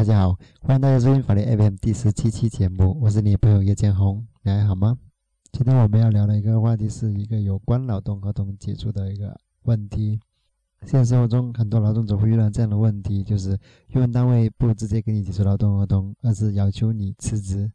[0.00, 4.96] 大家好，欢迎大家收听法律 FM 第十七期节目，我是你的朋友叶建宏，你还好吗？
[5.52, 10.18] 今天我们要聊的一个话题是一个有关劳动合同解除的一个问题。
[10.86, 13.50] 现实生活中，很多劳动者会遇到这样的问题，就是
[13.88, 17.70] 用人单位不直接给你解除劳动合同，而是要求你辞职。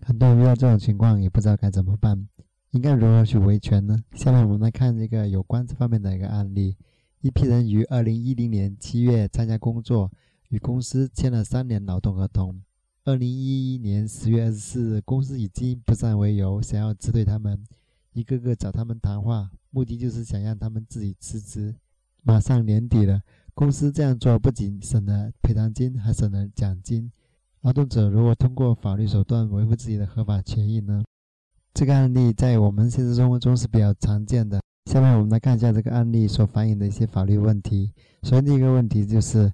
[0.00, 2.26] 很多人遇到这种情况，也不知道该怎么办，
[2.70, 4.02] 应该如何去维权呢？
[4.14, 6.78] 下面我们来看这个有关这方面的一个案例：
[7.20, 10.10] 一批人于二零一零年七月参加工作。
[10.48, 12.62] 与公司签了三年劳动合同。
[13.04, 17.62] 二零一一年十月二十四日，公司以经营不善为由，想要辞退他们，
[18.12, 21.74] 一个个找他们谈话，目的就是想让他们自己辞职。
[22.22, 23.22] 马上年底了，
[23.54, 27.10] 公司这样做不仅省了赔偿金，还省了奖金。
[27.60, 31.02] 劳动者如果通过法律手段维护自己的合法权益呢？
[31.74, 34.60] 这个案例在我们现实生活中是比较常见的。
[34.90, 37.92] 下面我们来看一下这个案例所反映的一些法律问题。
[38.22, 39.52] 首先，第一个问题就是。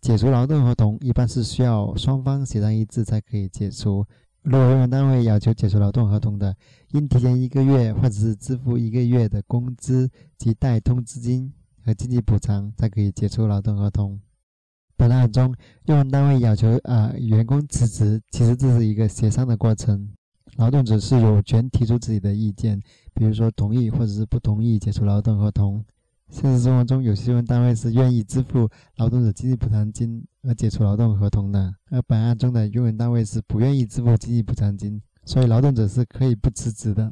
[0.00, 4.06] 解除劳动合同一般是需要双方协商一致才可以解除。
[4.42, 6.54] 如果用人单位要求解除劳动合同的，
[6.92, 11.52] 应提前一个月或者是支付一个月的工资及代通知金
[11.84, 14.18] 和经济补偿才可以解除劳动合同。
[14.96, 15.54] 本案中，
[15.86, 20.08] 用人单位要求啊员工辞职，其实这是一个协商的过程，
[20.56, 22.80] 劳动者是有权提出自己的意见，
[23.12, 25.84] 比如说同意或者是不同意解除劳动合同。
[26.30, 37.10] 现实生活中，有些用人单位是愿意支付劳动者经济补偿金而解除劳动合同的，而本案中的用人单位是不愿意支付经济补偿金，所以劳动者是可以不辞职的。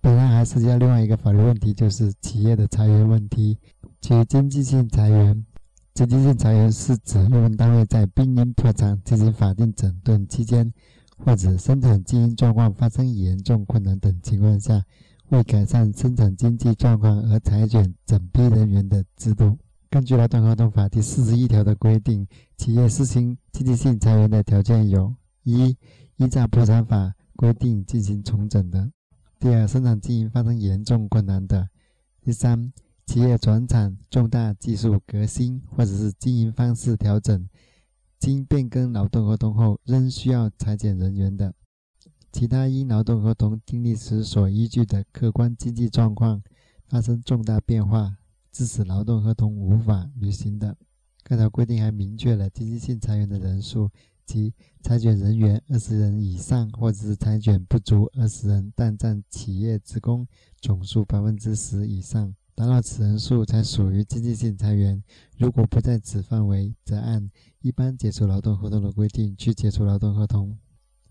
[0.00, 3.58] 本案还涉及到另外一个法律问题，就是企业的裁员问题。
[4.00, 5.44] 即经济性裁员，
[5.92, 10.72] 经济性裁员是指用人单位在濒临破产进行法定整顿期间，
[11.18, 14.82] 或者生产经营状况发生严重困难等情况下。
[15.30, 19.58] 为改善生产经济状况而裁减整批人员的制度。
[19.90, 22.26] 根据《劳动合同法》第四十一条的规定，
[22.56, 25.76] 企业实行经济性裁员的条件有：一、
[26.16, 28.90] 依照破产法规定进行重整的；
[29.40, 31.66] 第二，生产经营发生严重困难的；
[32.22, 32.72] 第三，
[33.06, 37.48] 企业转产、重大技术革新或者是经营方式调整，
[38.18, 41.54] 经变更劳动合同后仍需要裁减人员的。
[42.36, 46.42] 其他因劳动合同订立时所依据的客观经济状况
[46.86, 48.18] 发生重大变化，
[48.52, 50.76] 致使劳动合同无法履行的，
[51.22, 53.88] 该条规定还明确了经济性裁员的人数，
[54.26, 54.52] 即
[54.82, 60.28] 裁减人员二十人以上，或者是裁减不足二十人，但占企业职工
[60.60, 65.02] 总数百分之十以上，达到此人数才属于经济性裁员。
[65.38, 67.30] 如果不在此范围，则按
[67.62, 70.58] 一般解除劳动合同的规定去解除劳动合同。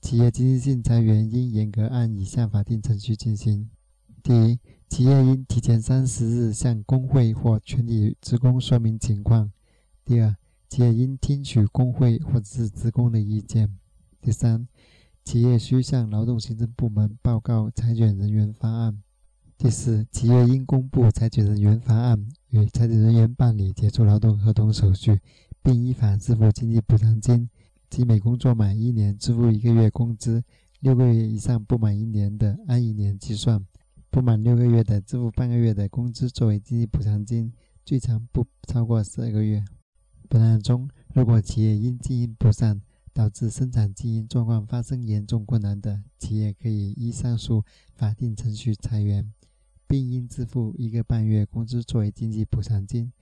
[0.00, 3.68] 企业经济性裁员应严格按以下法定程序进行：
[4.22, 9.50] 第一，企业应提前三十日向工会或全体职工说明情况；
[10.04, 10.34] 第二，
[10.68, 13.66] 企业应听取工会或者是职工的意见；
[14.22, 14.66] 第三，
[15.22, 18.94] 企业需向劳动行政部门报告裁减人员方案；
[19.58, 25.20] 第四，企业应公布裁减人员方案，与裁减人员办理解除劳动合同手续，
[25.62, 27.50] 并依法支付经济补偿金。
[27.90, 30.40] 即每工作满一年，支付一个月工资；
[30.78, 33.58] 六个月以上不满一年的，按一年计算；
[34.10, 37.52] 不满六个月的，支付半个月的工资作为经济补偿金，
[37.84, 39.64] 最长不超过十二个月。
[40.28, 42.80] 本案中，如果企业因经营不善
[43.12, 49.32] 导致生产经营状况发生严重困难的，企业可以依上述法定程序裁员，
[49.88, 53.12] 并应支付一个半月工资作为经济补偿金，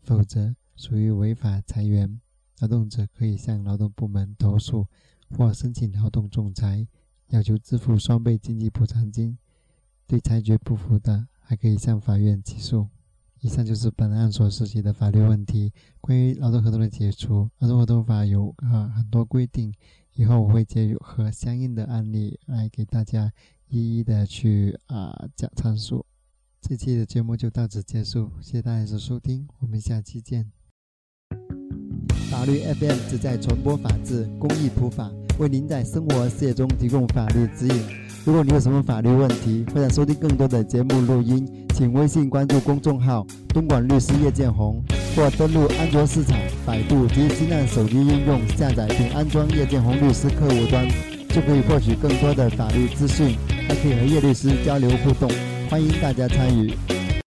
[0.00, 2.18] 否则属于违法裁员。
[2.60, 4.86] 劳动者可以向劳动部门投诉
[5.30, 6.86] 或申请劳动仲裁，
[7.28, 9.36] 要求支付双倍经济补偿金。
[10.06, 12.88] 对裁决不服的，还可以向法院起诉。
[13.40, 15.72] 以上就是本案所涉及的法律问题。
[16.00, 19.74] 关于劳动合同的解除，劳动合同法有啊很多规定，
[20.14, 23.32] 以后我会结合相应的案例来给大家
[23.68, 26.04] 一一的去啊讲阐述。
[26.60, 30.63] 这期的节目就到此结束，谢谢大家的收听，我们下期见。
[32.34, 35.08] 法律 FM 旨在传播法治、公益普法，
[35.38, 37.80] 为您在生活事业中提供法律指引。
[38.24, 44.82] 如果你有什么法律问题，或者收听更多的节目录音，请微信关注公众号“东莞律师叶建红”，
[45.14, 46.36] 或登录安卓市场、
[46.66, 50.88] 百度及新浪手机应用下载并安装叶建红律师客户端，
[51.28, 53.36] 就可以获取更多的法律资讯，
[53.68, 55.30] 还可以和叶律师交流互动。
[55.70, 56.74] 欢迎大家参与。